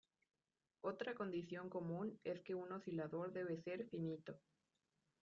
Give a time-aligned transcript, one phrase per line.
[0.83, 4.39] Otra condición común es que un oscilador debe ser finito.